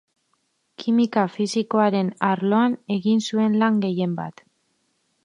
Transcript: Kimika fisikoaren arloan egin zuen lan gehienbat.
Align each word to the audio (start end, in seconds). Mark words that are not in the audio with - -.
Kimika 0.83 1.25
fisikoaren 1.35 2.09
arloan 2.31 2.79
egin 2.97 3.21
zuen 3.29 3.59
lan 3.65 3.79
gehienbat. 3.85 4.43